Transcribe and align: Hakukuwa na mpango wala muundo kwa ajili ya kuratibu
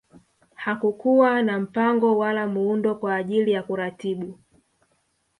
Hakukuwa 0.55 1.41
na 1.41 1.59
mpango 1.59 2.17
wala 2.17 2.47
muundo 2.47 2.95
kwa 2.95 3.15
ajili 3.15 3.51
ya 3.51 3.63
kuratibu 3.63 4.39